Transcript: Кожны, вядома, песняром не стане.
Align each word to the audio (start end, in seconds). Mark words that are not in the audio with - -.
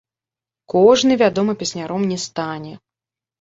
Кожны, 0.73 1.17
вядома, 1.23 1.55
песняром 1.61 2.01
не 2.13 2.19
стане. 2.25 2.73